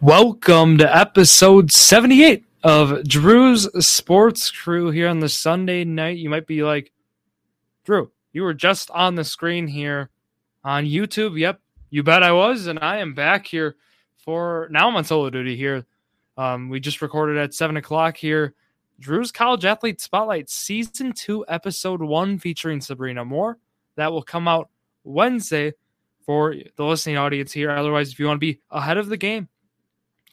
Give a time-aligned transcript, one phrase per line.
[0.00, 6.18] Welcome to episode 78 of Drew's Sports Crew here on the Sunday night.
[6.18, 6.92] You might be like,
[7.84, 10.10] Drew, you were just on the screen here
[10.62, 11.36] on YouTube.
[11.36, 12.68] Yep, you bet I was.
[12.68, 13.74] And I am back here
[14.24, 15.84] for now I'm on solo duty here.
[16.36, 18.54] Um, we just recorded at 7 o'clock here.
[19.00, 23.58] Drew's College Athlete Spotlight Season 2, Episode 1, featuring Sabrina Moore.
[23.96, 24.70] That will come out
[25.02, 25.72] Wednesday
[26.24, 27.72] for the listening audience here.
[27.72, 29.48] Otherwise, if you want to be ahead of the game,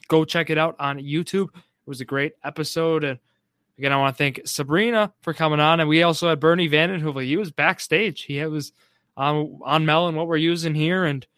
[0.08, 1.48] go check it out on YouTube.
[1.54, 3.04] It was a great episode.
[3.04, 3.18] And
[3.78, 5.80] again, I want to thank Sabrina for coming on.
[5.80, 7.24] And we also had Bernie Vandenhoevel.
[7.24, 8.22] He was backstage.
[8.22, 8.72] He was
[9.16, 11.04] on, on Melon, what we're using here.
[11.04, 11.28] And it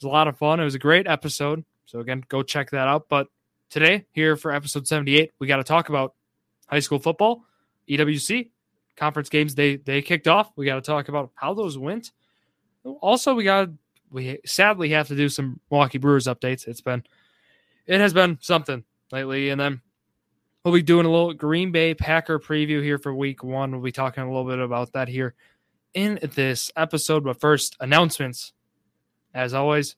[0.00, 0.60] was a lot of fun.
[0.60, 1.64] It was a great episode.
[1.86, 3.08] So again, go check that out.
[3.08, 3.28] But
[3.68, 6.14] today, here for episode 78, we got to talk about
[6.68, 7.44] high school football,
[7.88, 8.50] EWC,
[8.96, 10.52] conference games they they kicked off.
[10.56, 12.12] We got to talk about how those went.
[13.00, 13.70] Also, we got
[14.10, 16.68] we sadly have to do some Milwaukee Brewers updates.
[16.68, 17.02] It's been
[17.90, 19.50] it has been something lately.
[19.50, 19.80] And then
[20.64, 23.72] we'll be doing a little Green Bay Packer preview here for week one.
[23.72, 25.34] We'll be talking a little bit about that here
[25.92, 27.24] in this episode.
[27.24, 28.52] But first, announcements.
[29.34, 29.96] As always,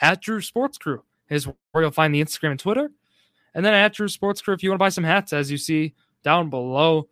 [0.00, 2.90] at Drew Sports Crew is where you'll find the Instagram and Twitter.
[3.54, 5.58] And then at Drew Sports Crew, if you want to buy some hats, as you
[5.58, 7.08] see down below.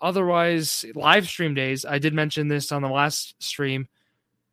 [0.00, 1.84] Otherwise, live stream days.
[1.84, 3.86] I did mention this on the last stream.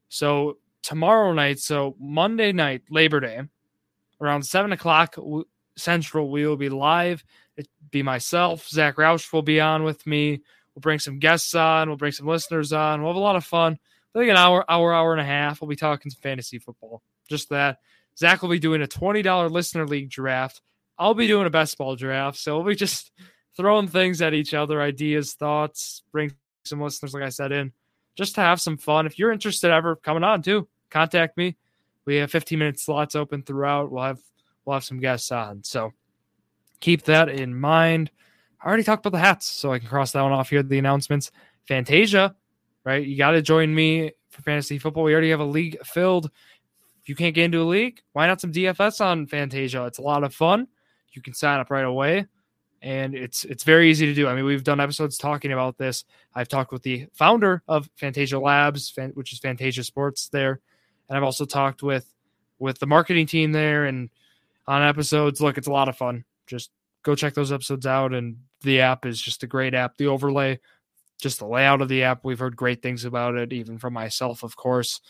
[0.10, 3.42] So tomorrow night, so Monday night, Labor Day,
[4.22, 5.16] around seven o'clock
[5.76, 6.30] Central.
[6.30, 7.24] We will be live.
[7.58, 8.68] It be myself.
[8.68, 10.42] Zach Roush will be on with me.
[10.76, 11.88] We'll bring some guests on.
[11.88, 13.02] We'll bring some listeners on.
[13.02, 13.80] We'll have a lot of fun.
[14.14, 15.62] I think an hour, hour, hour and a half.
[15.62, 17.02] We'll be talking some fantasy football.
[17.30, 17.80] Just that.
[18.18, 20.62] Zach will be doing a $20 listener league draft.
[20.98, 22.38] I'll be doing a best ball draft.
[22.38, 23.12] So we'll be just
[23.56, 26.34] throwing things at each other, ideas, thoughts, bring
[26.66, 27.72] some listeners, like I said, in
[28.20, 29.06] just to have some fun.
[29.06, 31.56] If you're interested ever coming on too, contact me.
[32.06, 33.92] We have 15 minute slots open throughout.
[33.92, 34.20] We'll have
[34.66, 35.64] we'll have some guests on.
[35.64, 35.94] So
[36.80, 38.12] keep that in mind.
[38.62, 40.64] I already talked about the hats, so I can cross that one off here.
[40.64, 41.32] The announcements.
[41.66, 42.36] Fantasia,
[42.84, 43.06] right?
[43.06, 45.04] You got to join me for fantasy football.
[45.04, 46.32] We already have a league filled.
[47.02, 49.86] If you can't get into a league, why not some DFS on Fantasia?
[49.86, 50.68] It's a lot of fun.
[51.12, 52.26] You can sign up right away
[52.82, 54.28] and it's it's very easy to do.
[54.28, 56.06] I mean, we've done episodes talking about this.
[56.34, 60.62] I've talked with the founder of Fantasia Labs, which is Fantasia Sports there,
[61.10, 62.06] and I've also talked with
[62.60, 64.10] with the marketing team there and
[64.68, 65.42] on episodes.
[65.42, 66.24] Look, it's a lot of fun.
[66.46, 66.72] Just
[67.04, 69.98] go check those episodes out, and the app is just a great app.
[69.98, 70.60] The overlay,
[71.20, 74.44] just the layout of the app, we've heard great things about it, even from myself,
[74.44, 75.02] of course.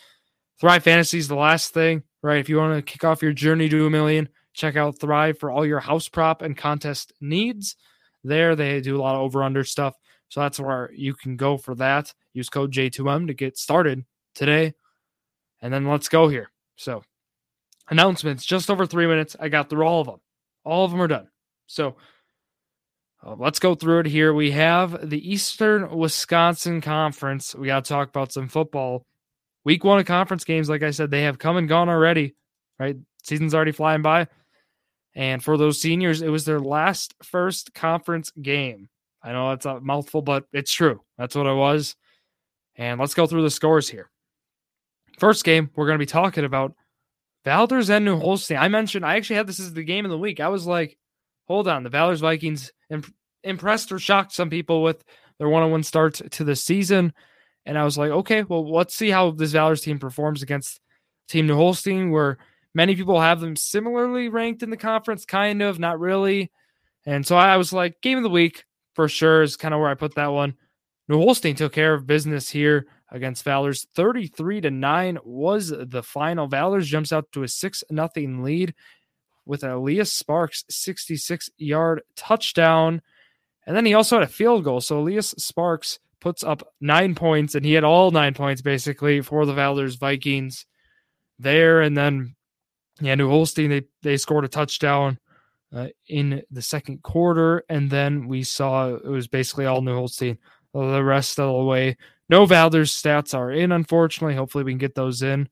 [0.60, 2.38] Thrive Fantasy is the last thing, right?
[2.38, 5.50] If you want to kick off your journey to a million, check out Thrive for
[5.50, 7.76] all your house prop and contest needs.
[8.24, 9.94] There, they do a lot of over under stuff.
[10.28, 12.12] So that's where you can go for that.
[12.34, 14.74] Use code J2M to get started today
[15.62, 16.50] and then let's go here.
[16.76, 17.02] So,
[17.88, 19.36] announcements, just over three minutes.
[19.38, 20.20] I got through all of them.
[20.64, 21.28] All of them are done.
[21.66, 21.96] So,
[23.24, 24.32] uh, let's go through it here.
[24.32, 27.54] We have the Eastern Wisconsin Conference.
[27.54, 29.04] We got to talk about some football.
[29.64, 32.34] Week one of conference games, like I said, they have come and gone already,
[32.78, 32.96] right?
[33.22, 34.26] Season's already flying by.
[35.14, 38.88] And for those seniors, it was their last first conference game.
[39.22, 41.02] I know that's a mouthful, but it's true.
[41.18, 41.94] That's what it was.
[42.76, 44.09] And let's go through the scores here.
[45.20, 46.74] First game, we're going to be talking about
[47.44, 48.56] Valders and New Holstein.
[48.56, 50.40] I mentioned, I actually had this as the game of the week.
[50.40, 50.96] I was like,
[51.46, 53.14] hold on, the Valders Vikings imp-
[53.44, 55.04] impressed or shocked some people with
[55.38, 57.12] their one on one start to the season.
[57.66, 60.80] And I was like, okay, well, let's see how this Valders team performs against
[61.28, 62.38] Team New Holstein, where
[62.74, 66.50] many people have them similarly ranked in the conference, kind of, not really.
[67.04, 68.64] And so I was like, game of the week
[68.94, 70.54] for sure is kind of where I put that one.
[71.08, 73.86] New Holstein took care of business here against Valders.
[73.94, 76.48] 33 to 9 was the final.
[76.48, 78.74] Valders jumps out to a 6 nothing lead
[79.46, 83.02] with Elias Sparks 66 yard touchdown.
[83.66, 84.80] And then he also had a field goal.
[84.80, 89.46] So Elias Sparks puts up nine points, and he had all nine points basically for
[89.46, 90.66] the Valders Vikings
[91.38, 91.80] there.
[91.80, 92.36] And then,
[93.00, 95.18] yeah, New Holstein, they, they scored a touchdown
[95.74, 97.64] uh, in the second quarter.
[97.68, 100.38] And then we saw it was basically all New Holstein
[100.72, 101.96] the rest of the way.
[102.28, 104.34] No Valders stats are in, unfortunately.
[104.34, 105.48] Hopefully, we can get those in.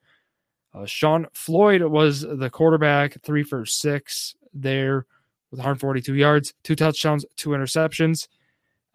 [0.75, 5.07] Uh, Sean Floyd was the quarterback, three for six there
[5.51, 8.29] with 142 yards, two touchdowns, two interceptions.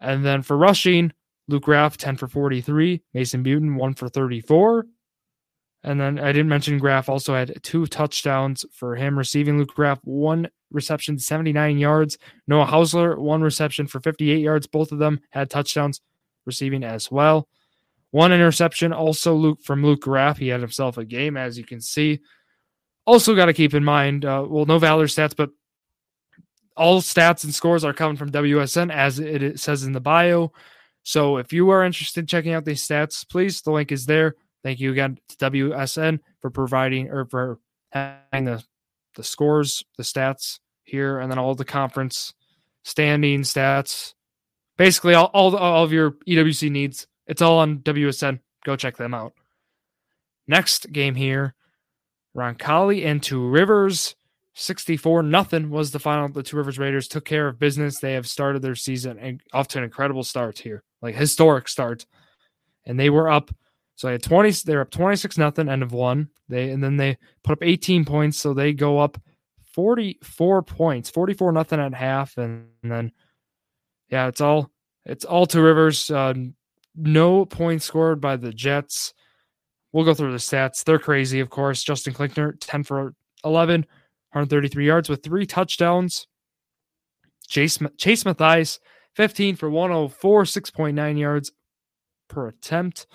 [0.00, 1.12] And then for rushing,
[1.48, 4.86] Luke Graff, 10 for 43, Mason Butin, 1 for 34.
[5.82, 9.98] And then I didn't mention Graff also had two touchdowns for him receiving Luke Graff,
[10.04, 12.16] one reception, 79 yards.
[12.46, 14.66] Noah Hausler, one reception for 58 yards.
[14.66, 16.00] Both of them had touchdowns
[16.46, 17.48] receiving as well.
[18.10, 20.38] One interception also Luke from Luke Graff.
[20.38, 22.20] He had himself a game, as you can see.
[23.06, 25.50] Also, got to keep in mind, uh, well, no Valor stats, but
[26.76, 30.52] all stats and scores are coming from WSN as it says in the bio.
[31.02, 34.34] So if you are interested in checking out these stats, please, the link is there.
[34.62, 37.58] Thank you again to WSN for providing or for
[37.92, 38.64] having the,
[39.14, 42.32] the scores, the stats here, and then all the conference
[42.84, 44.14] standing stats.
[44.76, 47.06] Basically, all, all, all of your EWC needs.
[47.26, 48.40] It's all on WSN.
[48.64, 49.34] Go check them out.
[50.46, 51.54] Next game here
[52.36, 54.16] Roncalli and Two Rivers.
[54.56, 56.28] 64 nothing was the final.
[56.28, 57.98] The Two Rivers Raiders took care of business.
[57.98, 62.06] They have started their season and off to an incredible start here, like historic start.
[62.86, 63.50] And they were up.
[63.96, 66.28] So they had 20, they're up 26 nothing, end of one.
[66.48, 68.38] They and then they put up 18 points.
[68.38, 69.20] So they go up
[69.72, 72.36] 44 points, 44 nothing at half.
[72.36, 73.12] And, and then
[74.08, 74.70] yeah, it's all
[75.04, 76.10] it's all Two Rivers.
[76.10, 76.34] Uh,
[76.94, 79.12] no points scored by the Jets.
[79.92, 80.84] We'll go through the stats.
[80.84, 81.82] They're crazy, of course.
[81.84, 83.14] Justin Klinkner, 10 for
[83.44, 83.82] 11,
[84.32, 86.26] 133 yards with three touchdowns.
[87.46, 88.80] Chase, Chase Matthias,
[89.14, 91.52] 15 for 104, 6.9 yards
[92.28, 93.06] per attempt.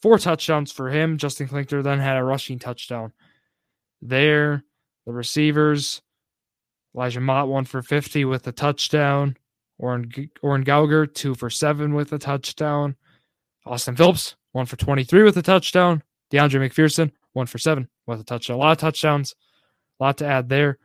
[0.00, 1.18] Four touchdowns for him.
[1.18, 3.12] Justin Klinkner then had a rushing touchdown.
[4.00, 4.64] There,
[5.06, 6.00] the receivers,
[6.94, 9.36] Elijah Mott, one for 50 with a touchdown.
[9.78, 12.96] Oren, Oren Gauger, two for seven with a touchdown.
[13.64, 16.02] Austin Phillips, one for 23 with a touchdown.
[16.32, 18.56] DeAndre McPherson, one for seven with a touchdown.
[18.56, 19.34] A lot of touchdowns,
[20.00, 20.78] a lot to add there.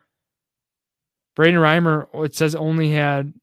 [1.37, 3.33] Brayden Reimer, oh, it says only had,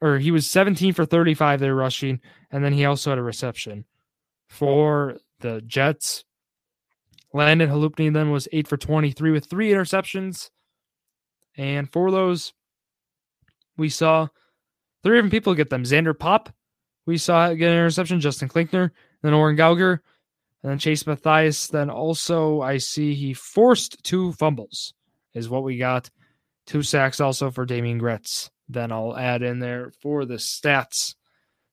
[0.00, 2.20] or he was 17 for 35 there rushing,
[2.50, 3.84] and then he also had a reception
[4.48, 6.24] for the Jets.
[7.32, 10.50] Landon Halupni then was 8 for 23 with three interceptions.
[11.56, 12.52] And for those,
[13.76, 14.28] we saw
[15.02, 15.84] three different people get them.
[15.84, 16.50] Xander Pop,
[17.06, 18.20] we saw get an interception.
[18.20, 18.90] Justin Klinkner,
[19.22, 20.02] then Oren Gauger,
[20.62, 21.68] and then Chase Matthias.
[21.68, 24.94] Then also, I see he forced two fumbles,
[25.34, 26.10] is what we got.
[26.66, 28.50] Two sacks also for Damien Gretz.
[28.68, 31.14] Then I'll add in there for the stats.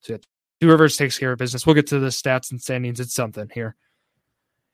[0.02, 0.18] So
[0.60, 1.66] Two Rivers takes care of business.
[1.66, 3.00] We'll get to the stats and standings.
[3.00, 3.76] It's something here.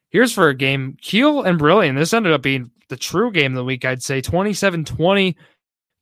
[0.10, 1.96] Here's for a game Kiel and Brillion.
[1.96, 5.36] This ended up being the true game of the week, I'd say 27 20.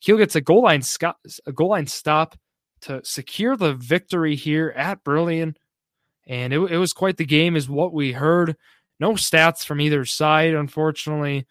[0.01, 0.83] Kiel gets a goal line,
[1.45, 2.37] a goal line stop
[2.83, 5.55] to secure the victory here at Brillion.
[6.27, 8.55] And it, it was quite the game, is what we heard.
[8.99, 11.45] No stats from either side, unfortunately.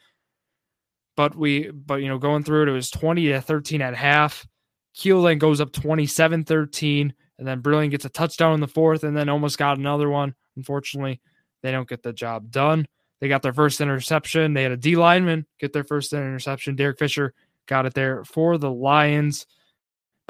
[1.17, 4.47] But we, but you know, going through it, it was 20 to 13 at half.
[4.95, 7.15] Kiel then goes up 27 13.
[7.39, 10.35] And then Brillion gets a touchdown in the fourth and then almost got another one.
[10.57, 11.21] Unfortunately,
[11.63, 12.87] they don't get the job done.
[13.21, 14.55] They got their first interception.
[14.55, 16.77] They had a D lineman get their first interception.
[16.77, 17.35] Derek Fisher
[17.67, 19.47] got it there for the Lions.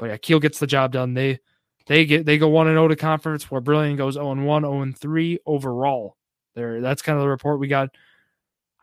[0.03, 1.13] But yeah, Kiel gets the job done.
[1.13, 1.39] They
[1.85, 4.63] they get they go one and zero to conference, where Brillion goes zero and one,
[4.63, 6.17] zero oh and three overall.
[6.55, 7.87] There, that's kind of the report we got.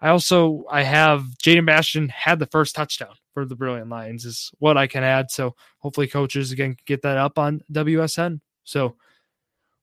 [0.00, 4.50] I also I have Jaden Bastion had the first touchdown for the Brillion Lions is
[4.61, 5.31] what I can add.
[5.31, 8.40] So hopefully coaches again get that up on WSN.
[8.64, 8.96] So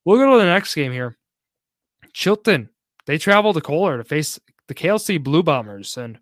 [0.05, 1.19] we'll go to the next game here.
[2.13, 2.69] Chilton
[3.05, 6.17] they travel to Kohler to face the KLC Blue Bombers and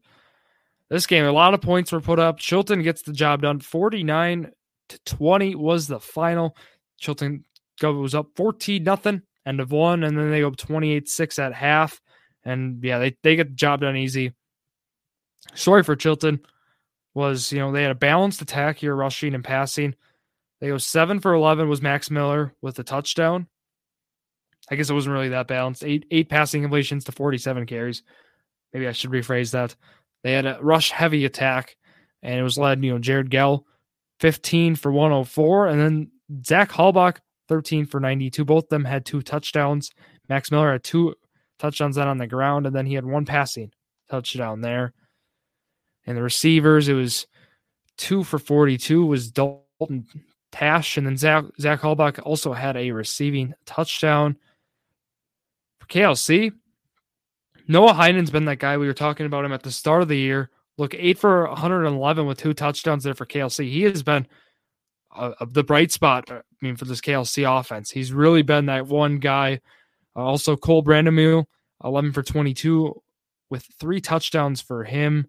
[0.89, 2.37] this game a lot of points were put up.
[2.37, 4.51] Chilton gets the job done 49
[4.89, 6.55] to 20 was the final.
[6.99, 7.43] Chilton
[7.79, 11.53] goes up 14 nothing, end of one, and then they go up 28 6 at
[11.53, 12.01] half.
[12.43, 14.33] And yeah, they, they get the job done easy.
[15.53, 16.39] Sorry for Chilton
[17.13, 19.95] was, you know, they had a balanced attack here, rushing and passing.
[20.59, 23.47] They go seven for 11 was Max Miller with a touchdown.
[24.69, 25.83] I guess it wasn't really that balanced.
[25.83, 28.03] Eight, eight passing completions to 47 carries.
[28.73, 29.75] Maybe I should rephrase that.
[30.23, 31.75] They had a rush heavy attack,
[32.23, 33.65] and it was led, you know, Jared Gell
[34.19, 35.67] 15 for 104.
[35.67, 36.11] And then
[36.45, 37.17] Zach Hallbach,
[37.47, 38.45] 13 for 92.
[38.45, 39.91] Both of them had two touchdowns.
[40.29, 41.15] Max Miller had two
[41.59, 43.71] touchdowns then on the ground, and then he had one passing
[44.09, 44.93] touchdown there.
[46.05, 47.27] And the receivers, it was
[47.97, 50.05] two for 42 was Dalton
[50.51, 54.37] Tash, and then Zach, Zach Hallbach also had a receiving touchdown.
[55.79, 56.51] For KLC,
[57.67, 58.77] Noah Heiden's been that guy.
[58.77, 60.49] We were talking about him at the start of the year.
[60.77, 63.71] Look, eight for 111 with two touchdowns there for KLC.
[63.71, 64.27] He has been
[65.15, 66.29] uh, the bright spot.
[66.29, 69.61] Uh, I mean, for this KLC offense, he's really been that one guy.
[70.15, 71.45] Uh, also, Cole Brandamule,
[71.83, 73.01] 11 for 22
[73.49, 75.27] with three touchdowns for him.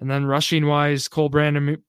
[0.00, 1.82] And then rushing wise, Cole Brandamule,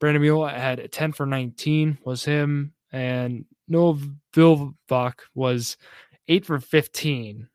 [0.00, 2.72] Brandamule had 10 for 19 was him.
[2.92, 3.98] And Noah
[4.34, 5.76] Vilbach was
[6.28, 7.48] 8 for 15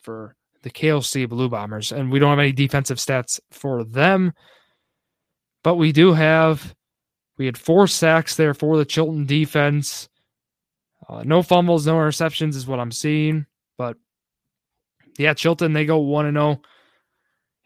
[0.00, 4.32] for the KLC Blue Bombers, and we don't have any defensive stats for them,
[5.62, 6.74] but we do have.
[7.36, 10.08] We had four sacks there for the Chilton defense.
[11.08, 13.46] Uh, no fumbles, no interceptions is what I'm seeing.
[13.76, 13.96] But
[15.18, 16.62] yeah, Chilton they go one and zero, oh.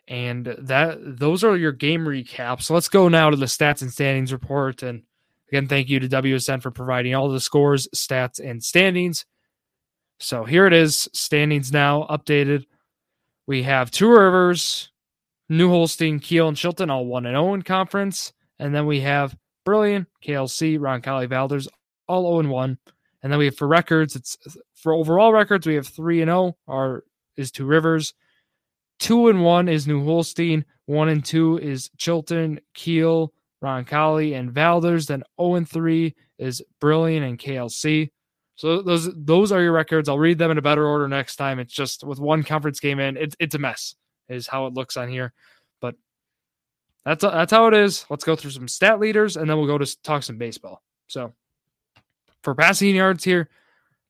[0.08, 2.64] And that those are your game recaps.
[2.64, 4.82] So let's go now to the stats and standings report.
[4.82, 5.04] And
[5.48, 9.24] again, thank you to WSN for providing all the scores, stats, and standings.
[10.18, 12.64] So here it is, standings now updated.
[13.46, 14.90] We have Two Rivers,
[15.48, 18.32] New Holstein, Kiel, and Chilton all 1 0 in conference.
[18.58, 21.68] And then we have Brillion, KLC, Ron Roncalli, Valders
[22.08, 22.78] all 0 1.
[23.22, 24.36] And then we have for records, it's
[24.74, 27.04] for overall records, we have 3 and 0 are
[27.36, 28.14] is Two Rivers.
[29.00, 33.32] 2 and 1 is New Holstein, 1 and 2 is Chilton, Kiel,
[33.62, 35.06] Roncalli, and Valders.
[35.06, 38.10] Then 0 and 3 is Brillion and KLC.
[38.62, 40.08] So those those are your records.
[40.08, 41.58] I'll read them in a better order next time.
[41.58, 43.96] It's just with one conference game in, it's it's a mess,
[44.28, 45.32] is how it looks on here.
[45.80, 45.96] But
[47.04, 48.06] that's that's how it is.
[48.08, 50.80] Let's go through some stat leaders and then we'll go to talk some baseball.
[51.08, 51.32] So
[52.44, 53.50] for passing yards here,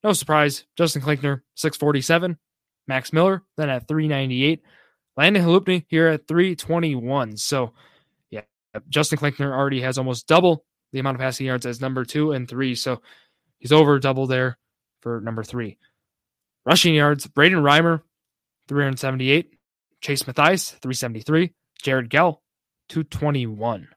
[0.03, 2.37] no surprise, Justin Klinkner, 647.
[2.87, 4.61] Max Miller, then at 398.
[5.17, 7.37] Landon Halupny here at 321.
[7.37, 7.73] So,
[8.29, 8.41] yeah,
[8.87, 12.47] Justin Klinkner already has almost double the amount of passing yards as number two and
[12.47, 12.75] three.
[12.75, 13.01] So,
[13.63, 14.57] he's over double there
[14.99, 15.77] for number three.
[16.65, 18.01] Rushing yards, Braden Reimer,
[18.67, 19.57] 378.
[20.01, 21.53] Chase Mathias, 373.
[21.81, 22.43] Jared Gell,
[22.89, 23.87] 221.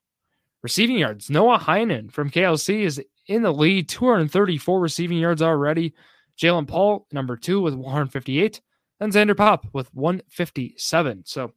[0.63, 5.95] Receiving yards, Noah Heinen from KLC is in the lead, 234 receiving yards already.
[6.39, 8.61] Jalen Paul, number two, with 158.
[9.01, 11.25] And Xander Pop with 157.
[11.27, 11.53] So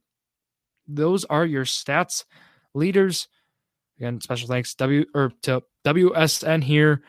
[0.86, 2.24] those are your stats
[2.74, 3.28] leaders.
[3.98, 7.02] Again, special thanks W or to WSN here.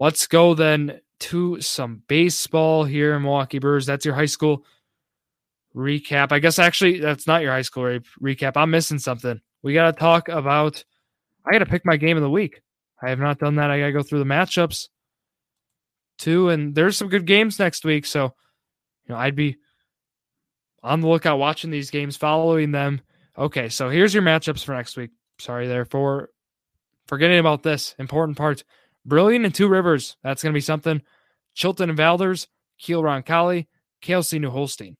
[0.00, 3.86] Let's go then to some baseball here in Milwaukee Brewers.
[3.86, 4.64] That's your high school
[5.74, 6.32] recap.
[6.32, 8.52] I guess actually that's not your high school re- recap.
[8.56, 9.40] I'm missing something.
[9.62, 10.84] We got to talk about.
[11.44, 12.60] I got to pick my game of the week.
[13.02, 13.70] I have not done that.
[13.70, 14.88] I got to go through the matchups
[16.18, 18.06] too, and there's some good games next week.
[18.06, 18.34] So,
[19.06, 19.56] you know, I'd be
[20.82, 23.00] on the lookout watching these games, following them.
[23.36, 25.10] Okay, so here's your matchups for next week.
[25.38, 26.30] Sorry there for
[27.06, 28.64] forgetting about this important part.
[29.08, 30.16] Brillion and Two Rivers.
[30.22, 31.02] That's going to be something.
[31.54, 32.46] Chilton and Valders,
[32.78, 33.66] Kiel Roncalli,
[34.02, 34.96] KLC New Holstein.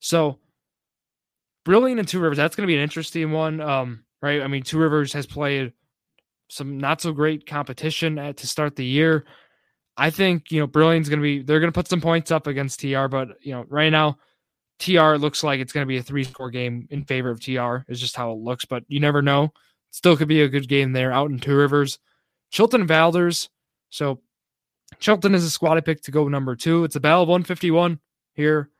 [0.00, 0.38] So
[1.64, 2.36] Brillion and Two Rivers.
[2.36, 3.60] That's going to be an interesting one.
[3.60, 4.42] Um, right?
[4.42, 5.72] I mean, Two Rivers has played
[6.48, 9.24] some not so great competition at, to start the year.
[9.96, 11.42] I think you know Brillion's going to be.
[11.42, 14.18] They're going to put some points up against TR, but you know right now
[14.78, 17.84] TR looks like it's going to be a three score game in favor of TR,
[17.88, 19.52] is just how it looks, but you never know.
[19.90, 21.98] Still could be a good game there out in Two Rivers.
[22.54, 23.48] Chilton Valders.
[23.90, 24.20] So
[25.00, 26.84] Chilton is a squad I picked to go number two.
[26.84, 27.98] It's a battle of 151
[28.34, 28.70] here,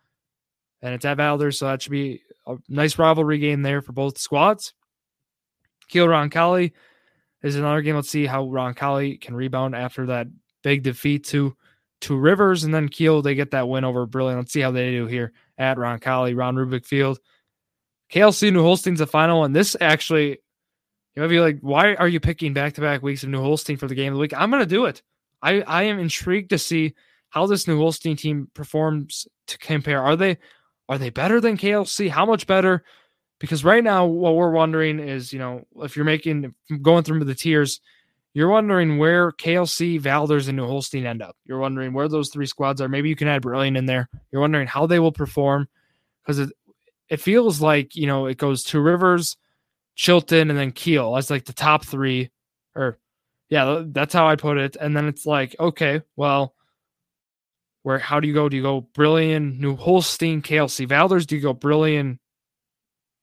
[0.81, 4.19] and it's at Valders, so that should be a nice rivalry game there for both
[4.19, 4.75] squads.
[5.89, 6.71] Kiel Roncalli
[7.43, 7.97] is another game.
[7.97, 10.29] Let's see how Roncalli can rebound after that
[10.63, 11.57] big defeat to
[12.01, 14.39] Two Rivers, and then Kiel they get that win over Brillion.
[14.39, 17.19] Let's see how they do here at Roncalli, Ron Rubik Field.
[18.13, 20.39] KLC New Holstein's the final, and this actually,
[21.15, 23.77] you might be like, why are you picking back to back weeks of New Holstein
[23.77, 24.35] for the game of the week?
[24.37, 25.03] I'm going to do it.
[25.43, 26.95] I, I am intrigued to see
[27.29, 30.03] how this New Holstein team performs to compare.
[30.03, 30.39] Are they
[30.89, 32.09] are they better than KLC?
[32.09, 32.85] How much better?
[33.39, 37.35] Because right now, what we're wondering is, you know, if you're making going through the
[37.35, 37.81] tiers,
[38.33, 41.37] you're wondering where KLC, Valders, and New Holstein end up.
[41.45, 42.89] You're wondering where those three squads are.
[42.89, 44.09] Maybe you can add Brillion in there.
[44.31, 45.69] You're wondering how they will perform
[46.23, 46.51] because it,
[47.09, 49.37] it feels like, you know, it goes Two Rivers,
[49.95, 52.31] Chilton, and then Kiel as like the top three.
[52.75, 52.99] Or,
[53.49, 54.77] yeah, that's how I put it.
[54.81, 56.55] And then it's like, okay, well,
[57.83, 58.49] where, how do you go?
[58.49, 61.27] Do you go Brillion, New Holstein, KLC, Valders?
[61.27, 62.19] Do you go Brillion,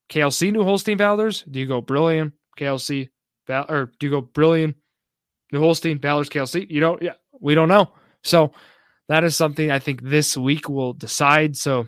[0.10, 1.50] KLC, New Holstein, Valders?
[1.52, 3.10] Do you go Brillion, KLC,
[3.48, 4.76] Val, or do you go Brillion,
[5.52, 6.70] New Holstein, Valders, KLC.
[6.70, 7.92] You don't, yeah, we don't know.
[8.24, 8.54] So
[9.10, 11.58] that is something I think this week will decide.
[11.58, 11.88] So,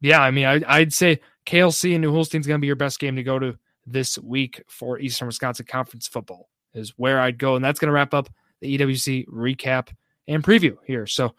[0.00, 3.00] yeah, I mean, I, I'd say KLC and New Holstein's going to be your best
[3.00, 7.56] game to go to this week for Eastern Wisconsin Conference football, is where I'd go.
[7.56, 8.28] And that's going to wrap up
[8.60, 9.88] the EWC recap
[10.28, 11.06] and preview here.
[11.06, 11.34] So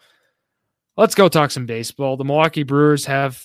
[0.97, 2.17] let's go talk some baseball.
[2.17, 3.43] The Milwaukee Brewers have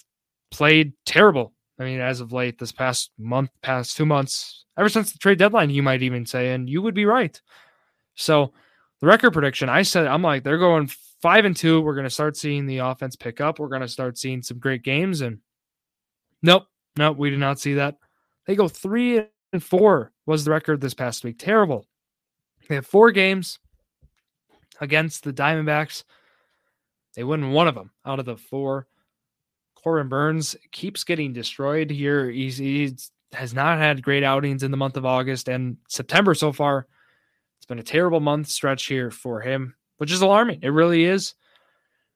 [0.50, 1.52] played terrible.
[1.78, 5.38] I mean, as of late, this past month, past two months, ever since the trade
[5.38, 7.40] deadline, you might even say, and you would be right.
[8.16, 8.52] So
[9.00, 10.90] the record prediction, I said, I'm like, they're going
[11.22, 11.80] five and two.
[11.80, 13.58] We're going to start seeing the offense pick up.
[13.58, 15.22] We're going to start seeing some great games.
[15.22, 15.38] And
[16.42, 16.66] nope,
[16.96, 17.96] nope, we did not see that.
[18.46, 21.38] They go three and four was the record this past week.
[21.38, 21.86] Terrible.
[22.68, 23.58] They have four games
[24.80, 26.04] against the Diamondbacks.
[27.16, 28.86] They win one of them out of the four.
[29.74, 32.30] Corbin Burnes keeps getting destroyed here.
[32.30, 32.94] He's, he
[33.32, 36.86] has not had great outings in the month of August and September so far
[37.58, 40.60] It's been a terrible month stretch here for him, which is alarming.
[40.62, 41.34] It really is.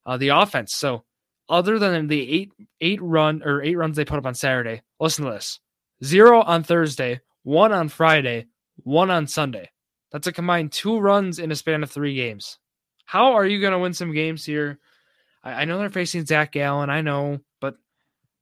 [0.07, 0.75] Uh, the offense.
[0.75, 1.05] So,
[1.49, 5.25] other than the eight eight run or eight runs they put up on Saturday, listen
[5.25, 5.61] to this
[6.03, 8.47] zero on Thursday, one on Friday,
[8.77, 9.71] one on Sunday.
[10.13, 12.59] That's a combined two runs in a span of three games.
[13.05, 14.79] How are you going to win some games here?
[15.43, 16.89] I, I, know they're facing Zach Gallen.
[16.89, 17.75] I know, but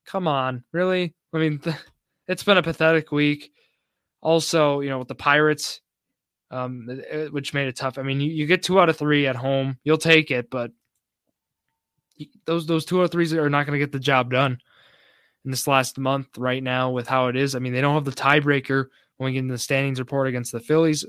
[0.05, 1.15] come on, really?
[1.33, 1.75] I mean, th-
[2.27, 3.51] it's been a pathetic week.
[4.21, 5.81] Also, you know, with the Pirates,
[6.49, 7.97] um, which made it tough.
[7.97, 10.71] I mean, you, you get two out of three at home, you'll take it, but
[12.45, 14.59] those those two of threes are not going to get the job done
[15.45, 17.55] in this last month right now with how it is.
[17.55, 20.51] I mean, they don't have the tiebreaker when we get into the standings report against
[20.51, 21.05] the Phillies,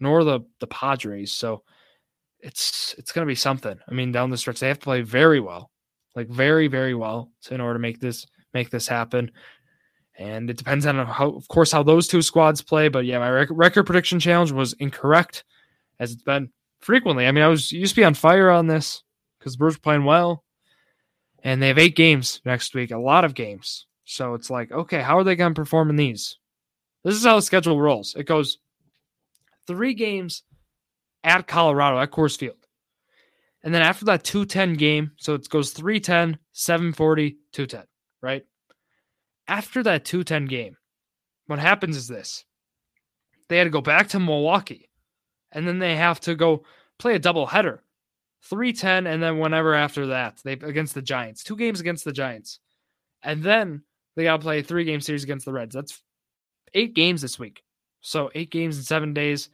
[0.00, 1.32] nor the the Padres.
[1.32, 1.62] So
[2.40, 3.78] it's it's going to be something.
[3.88, 5.70] I mean, down the stretch, they have to play very well,
[6.14, 9.30] like very very well, in order to make this make this happen.
[10.16, 12.88] And it depends on how, of course, how those two squads play.
[12.88, 15.42] But yeah, my rec- record prediction challenge was incorrect,
[15.98, 17.26] as it's been frequently.
[17.26, 19.02] I mean, I was used to be on fire on this
[19.38, 20.43] because the Brewers were playing well,
[21.44, 23.86] and they have eight games next week, a lot of games.
[24.04, 26.38] So it's like, okay, how are they going to perform in these?
[27.04, 28.14] This is how the schedule rolls.
[28.18, 28.58] It goes
[29.66, 30.42] three games
[31.22, 32.56] at Colorado at Coors Field.
[33.62, 37.84] And then after that 210 game, so it goes 310, 740, 210,
[38.22, 38.44] right?
[39.46, 40.76] After that 210 game,
[41.46, 42.44] what happens is this
[43.48, 44.88] they had to go back to Milwaukee,
[45.52, 46.64] and then they have to go
[46.98, 47.82] play a double header
[48.44, 52.60] 310, and then whenever after that, they against the Giants, two games against the Giants.
[53.22, 53.82] And then
[54.16, 55.74] they got to play a three game series against the Reds.
[55.74, 56.02] That's
[56.74, 57.62] eight games this week.
[58.00, 59.48] So eight games in seven days.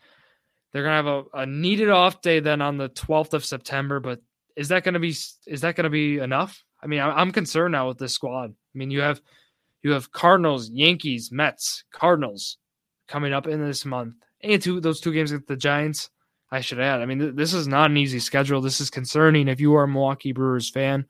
[0.72, 4.20] They're gonna have a, a needed off day then on the 12th of September, but
[4.56, 5.14] is that gonna be
[5.46, 6.62] is that gonna be enough?
[6.82, 8.50] I mean, I'm concerned now with this squad.
[8.50, 9.20] I mean, you have
[9.82, 12.58] you have Cardinals, Yankees, Mets, Cardinals
[13.08, 16.10] coming up in this month, and two those two games with the Giants.
[16.50, 17.00] I should add.
[17.00, 18.60] I mean, th- this is not an easy schedule.
[18.60, 21.06] This is concerning if you are a Milwaukee Brewers fan.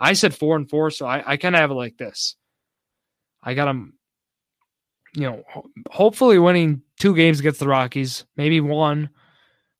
[0.00, 2.36] I said four and four, so I, I kind of have it like this.
[3.42, 3.94] I got them,
[5.14, 9.10] you know, ho- hopefully winning two games against the Rockies, maybe one.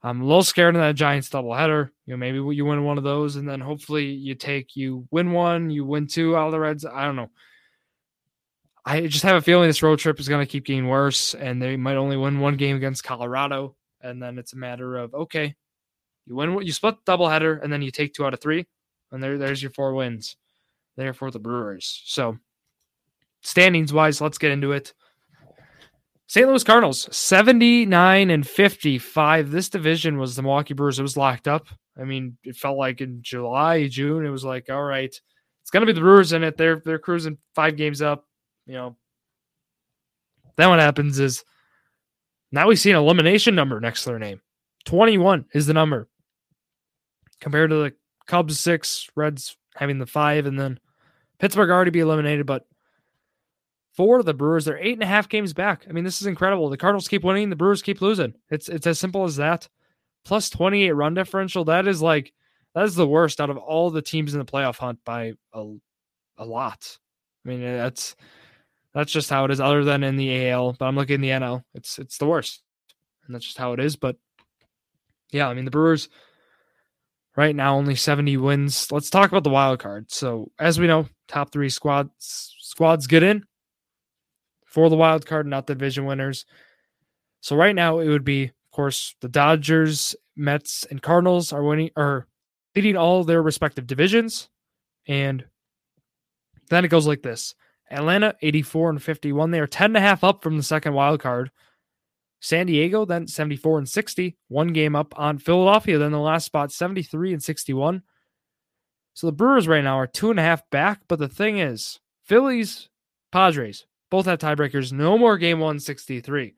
[0.03, 1.89] I'm a little scared of that Giants doubleheader.
[2.07, 5.33] You know, maybe you win one of those, and then hopefully you take you win
[5.33, 6.85] one, you win two out of the Reds.
[6.85, 7.31] I don't know.
[8.85, 11.61] I just have a feeling this road trip is going to keep getting worse, and
[11.61, 15.57] they might only win one game against Colorado, and then it's a matter of okay,
[16.27, 18.67] you win, you split the doubleheader, and then you take two out of three,
[19.11, 20.37] and there, there's your four wins,
[20.97, 22.03] there for the Brewers.
[22.05, 22.39] So,
[23.43, 24.95] standings wise, let's get into it.
[26.27, 26.49] St.
[26.49, 29.51] Louis Cardinals, 79 and 55.
[29.51, 30.99] This division was the Milwaukee Brewers.
[30.99, 31.67] It was locked up.
[31.99, 35.15] I mean, it felt like in July, June, it was like, all right,
[35.63, 36.57] it's gonna be the Brewers in it.
[36.57, 38.27] They're they're cruising five games up.
[38.67, 38.97] You know.
[40.57, 41.45] Then what happens is
[42.55, 44.41] now we see an elimination number next to their name.
[44.85, 46.09] 21 is the number.
[47.41, 47.95] Compared to the
[48.27, 50.79] Cubs six, Reds having the five, and then
[51.39, 52.67] Pittsburgh already be eliminated, but
[53.93, 54.65] four for the Brewers.
[54.65, 55.85] They're eight and a half games back.
[55.89, 56.69] I mean, this is incredible.
[56.69, 58.35] The Cardinals keep winning, the Brewers keep losing.
[58.51, 59.69] It's it's as simple as that.
[60.25, 61.65] Plus 28 run differential.
[61.65, 62.33] That is like
[62.75, 65.75] that is the worst out of all the teams in the playoff hunt by a,
[66.39, 66.99] a lot.
[67.45, 68.17] I mean, that's
[68.95, 70.75] that's just how it is, other than in the AL.
[70.75, 71.65] But I'm looking in the NL.
[71.75, 72.63] It's it's the worst.
[73.27, 73.97] And that's just how it is.
[73.97, 74.17] But
[75.31, 76.09] yeah, I mean the Brewers
[77.37, 78.91] right now only 70 wins.
[78.93, 80.11] Let's talk about the wild card.
[80.13, 83.45] So as we know, top three squads squads get in
[84.67, 86.47] for the wild card, not the division winners.
[87.41, 91.91] So right now it would be, of course, the Dodgers, Mets, and Cardinals are winning
[91.97, 92.27] or
[92.75, 94.49] leading all their respective divisions.
[95.07, 95.45] And
[96.71, 97.55] then it goes like this.
[97.91, 99.51] Atlanta 84 and 51.
[99.51, 101.51] They are 10 and a half up from the second wild card.
[102.41, 105.97] San Diego then 74 and 60, one game up on Philadelphia.
[105.97, 108.03] Then the last spot 73 and 61.
[109.15, 111.01] So the Brewers right now are two and a half back.
[111.09, 112.91] But the thing is, Phillies,
[113.33, 114.93] Padres, both have tiebreakers.
[114.93, 116.55] No more game 163.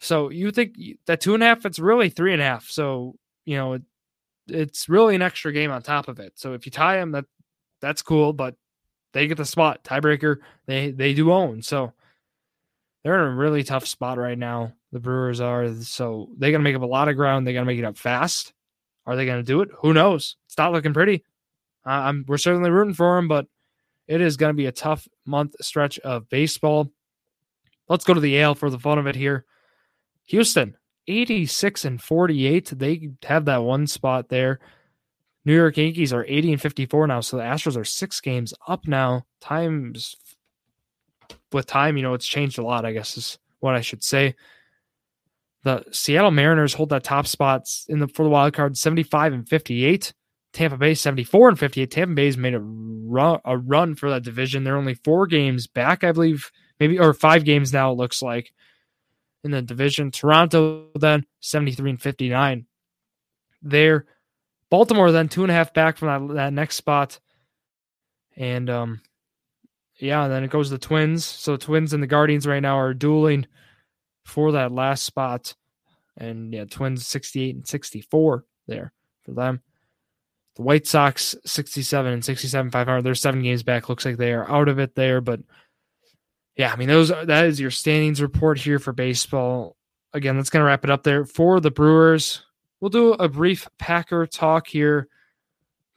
[0.00, 2.68] So you think that two and a half, it's really three and a half.
[2.68, 3.14] So,
[3.44, 3.82] you know, it,
[4.48, 6.32] it's really an extra game on top of it.
[6.36, 7.24] So if you tie them, that
[7.80, 8.56] that's cool, but
[9.12, 9.84] they get the spot.
[9.84, 11.62] Tiebreaker, they they do own.
[11.62, 11.92] So
[13.02, 14.72] they're in a really tough spot right now.
[14.92, 15.74] The Brewers are.
[15.82, 17.46] So they gotta make up a lot of ground.
[17.46, 18.52] They gotta make it up fast.
[19.06, 19.70] Are they gonna do it?
[19.80, 20.36] Who knows?
[20.46, 21.24] It's not looking pretty.
[21.84, 23.46] Uh, we're certainly rooting for them, but
[24.08, 26.90] it is going to be a tough month stretch of baseball.
[27.88, 29.44] Let's go to the AL for the fun of it here.
[30.26, 30.76] Houston,
[31.08, 32.72] 86 and 48.
[32.76, 34.60] They have that one spot there.
[35.44, 37.20] New York Yankees are 80 and 54 now.
[37.20, 39.26] So the Astros are six games up now.
[39.40, 40.16] Times
[41.52, 44.34] with time, you know, it's changed a lot, I guess is what I should say.
[45.64, 49.48] The Seattle Mariners hold that top spots in the for the wild card 75 and
[49.48, 50.12] 58.
[50.52, 51.90] Tampa Bay 74 and 58.
[51.90, 54.64] Tampa Bay's made a run, a run for that division.
[54.64, 57.92] They're only four games back, I believe, maybe or five games now.
[57.92, 58.52] It looks like
[59.44, 60.10] in the division.
[60.10, 62.66] Toronto then 73 and 59.
[63.62, 64.06] There,
[64.72, 67.20] Baltimore then two and a half back from that, that next spot,
[68.38, 69.02] and um,
[69.98, 71.26] yeah, then it goes to the Twins.
[71.26, 73.46] So the Twins and the Guardians right now are dueling
[74.24, 75.54] for that last spot,
[76.16, 79.60] and yeah, Twins 68 and 64 there for them.
[80.56, 83.02] The White Sox 67 and 67 500.
[83.02, 83.90] They're seven games back.
[83.90, 85.40] Looks like they are out of it there, but
[86.56, 89.76] yeah, I mean those that is your standings report here for baseball.
[90.14, 92.42] Again, that's gonna wrap it up there for the Brewers.
[92.82, 95.06] We'll do a brief Packer talk here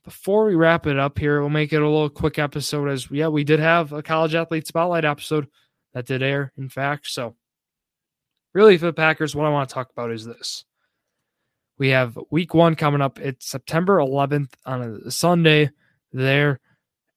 [0.04, 1.42] before we wrap it up here.
[1.42, 4.68] We'll make it a little quick episode as yeah, we did have a college athlete
[4.68, 5.48] spotlight episode
[5.96, 7.08] that did air, in fact.
[7.08, 7.36] So
[8.54, 10.64] really for the Packers, what I want to talk about is this.
[11.80, 13.20] We have week one coming up.
[13.20, 15.72] It's September 11th on a Sunday.
[16.14, 16.60] There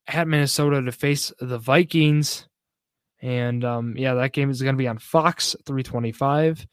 [0.07, 2.49] at Minnesota to face the Vikings.
[3.21, 6.67] And um, yeah, that game is going to be on Fox 325.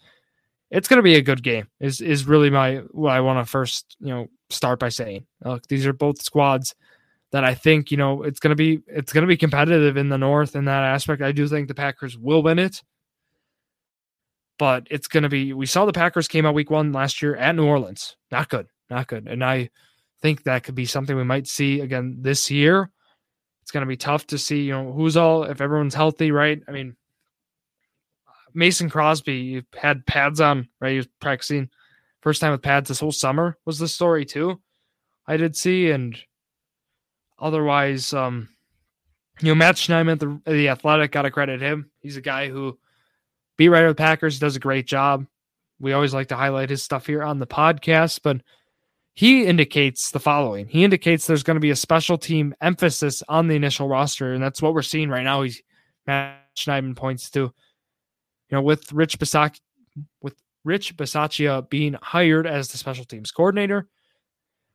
[0.71, 1.67] It's going to be a good game.
[1.79, 5.25] Is is really my what I want to first you know start by saying.
[5.43, 6.75] Look, these are both squads
[7.31, 10.09] that I think you know it's going to be it's going to be competitive in
[10.09, 11.21] the North in that aspect.
[11.21, 12.81] I do think the Packers will win it,
[14.57, 15.53] but it's going to be.
[15.53, 18.15] We saw the Packers came out week one last year at New Orleans.
[18.31, 19.69] Not good, not good, and I
[20.21, 22.89] think that could be something we might see again this year
[23.65, 26.61] it's going to be tough to see, you know, who's all, if everyone's healthy, right?
[26.67, 26.95] I mean,
[28.55, 30.91] Mason Crosby had pads on, right?
[30.91, 31.69] He was practicing
[32.21, 34.59] first time with pads this whole summer was the story too.
[35.27, 36.17] I did see, and
[37.37, 38.49] otherwise, um,
[39.41, 41.91] you know, Matt Schneidman, the, the athletic, got to credit him.
[41.99, 42.79] He's a guy who
[43.57, 45.25] beat writer of the Packers, does a great job.
[45.79, 48.41] We always like to highlight his stuff here on the podcast, but
[49.13, 50.67] he indicates the following.
[50.67, 54.43] He indicates there's going to be a special team emphasis on the initial roster, and
[54.43, 55.41] that's what we're seeing right now.
[55.41, 55.61] He's
[56.07, 57.53] Matt Schneidman points to,
[58.49, 59.59] you know, with Rich Bisaccia,
[60.21, 63.87] with Rich Bisaccia being hired as the special teams coordinator.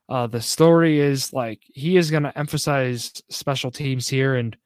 [0.08, 4.56] Uh, the story is like he is going to emphasize special teams here, and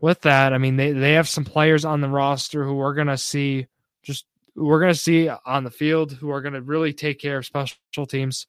[0.00, 3.08] with that, I mean they they have some players on the roster who are going
[3.08, 3.66] to see
[4.02, 7.38] just we're going to see on the field who are going to really take care
[7.38, 8.46] of special teams.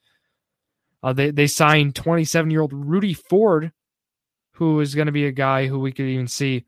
[1.04, 3.72] Uh, they they signed 27 year old Rudy Ford,
[4.54, 6.66] who is going to be a guy who we could even see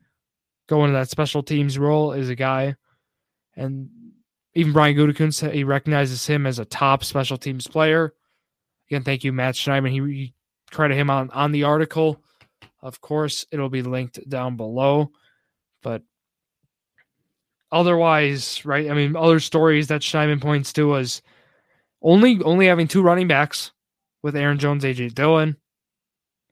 [0.72, 2.74] go into that special teams role is a guy,
[3.56, 3.90] and
[4.54, 8.14] even Brian Gutekunst he recognizes him as a top special teams player.
[8.88, 9.90] Again, thank you, Matt Schneidman.
[9.90, 10.34] He, he
[10.70, 12.22] credit him on on the article.
[12.80, 15.10] Of course, it'll be linked down below,
[15.82, 16.02] but
[17.70, 18.90] otherwise, right?
[18.90, 21.20] I mean, other stories that Schneidman points to was
[22.00, 23.72] only only having two running backs
[24.22, 25.56] with Aaron Jones, AJ Dillon,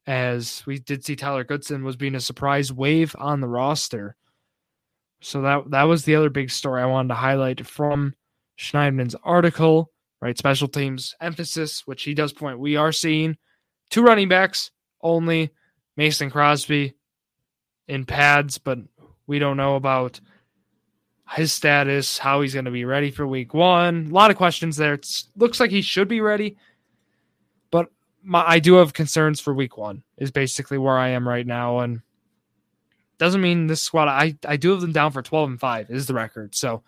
[0.06, 4.16] as we did see Tyler Goodson was being a surprise wave on the roster.
[5.20, 8.14] So that that was the other big story I wanted to highlight from
[8.58, 10.36] Schneidman's article, right?
[10.36, 12.58] Special teams emphasis, which he does point.
[12.58, 13.36] We are seeing
[13.90, 14.70] two running backs
[15.02, 15.50] only,
[15.96, 16.94] Mason Crosby
[17.88, 18.78] in pads, but
[19.26, 20.20] we don't know about
[21.32, 24.08] his status, how he's going to be ready for week one.
[24.10, 24.94] A lot of questions there.
[24.94, 26.56] It looks like he should be ready,
[28.22, 31.80] my, I do have concerns for week one, is basically where I am right now.
[31.80, 32.00] And
[33.18, 36.06] doesn't mean this squad, I, I do have them down for 12 and 5 is
[36.06, 36.54] the record.
[36.54, 36.82] So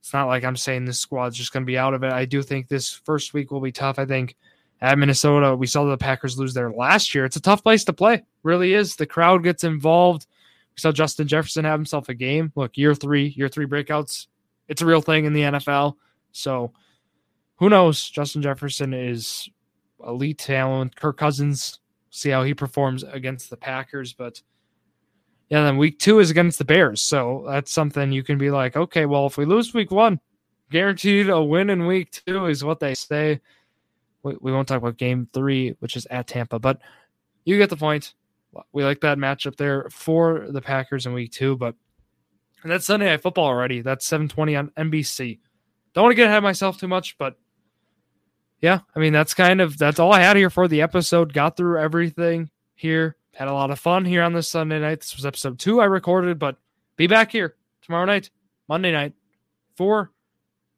[0.00, 2.12] it's not like I'm saying this squad's just going to be out of it.
[2.12, 3.98] I do think this first week will be tough.
[3.98, 4.36] I think
[4.80, 7.24] at Minnesota, we saw the Packers lose there last year.
[7.24, 8.96] It's a tough place to play, really is.
[8.96, 10.26] The crowd gets involved
[10.74, 12.52] we saw Justin Jefferson have himself a game.
[12.56, 14.26] Look, year three, year three breakouts.
[14.68, 15.94] It's a real thing in the NFL.
[16.32, 16.72] So
[17.56, 18.10] who knows?
[18.10, 19.48] Justin Jefferson is
[20.06, 20.96] elite talent.
[20.96, 24.12] Kirk Cousins, see how he performs against the Packers.
[24.12, 24.40] But
[25.48, 27.02] yeah, then week two is against the Bears.
[27.02, 30.20] So that's something you can be like, okay, well, if we lose week one,
[30.70, 33.40] guaranteed a win in week two is what they say.
[34.22, 36.80] We, we won't talk about game three, which is at Tampa, but
[37.44, 38.14] you get the point
[38.72, 41.56] we like that matchup there for the Packers in week two.
[41.56, 41.74] But
[42.62, 43.82] and that's Sunday night football already.
[43.82, 45.38] That's 720 on NBC.
[45.92, 47.36] Don't want to get ahead of myself too much, but
[48.64, 51.34] yeah, I mean that's kind of that's all I had here for the episode.
[51.34, 53.16] Got through everything here.
[53.34, 55.00] Had a lot of fun here on this Sunday night.
[55.00, 56.56] This was episode two I recorded, but
[56.96, 58.30] be back here tomorrow night,
[58.66, 59.12] Monday night,
[59.76, 60.12] for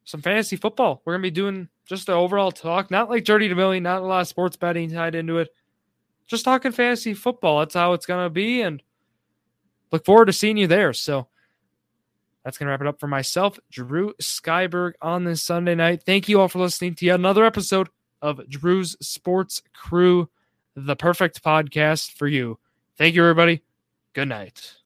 [0.03, 1.01] some fantasy football.
[1.05, 4.05] We're gonna be doing just an overall talk, not like Journey to Million, not a
[4.07, 5.51] lot of sports betting tied into it
[6.27, 7.61] just talking fantasy football.
[7.61, 8.63] That's how it's to be.
[8.63, 8.83] And
[9.93, 10.93] look forward to seeing you there.
[10.93, 11.29] So
[12.47, 16.05] that's going to wrap it up for myself, Drew Skyberg, on this Sunday night.
[16.07, 17.89] Thank you all for listening to yet another episode
[18.23, 20.29] of Drew's Sports Crew,
[20.77, 22.57] the perfect podcast for you.
[22.99, 23.63] Thank you, everybody.
[24.15, 24.75] Good night.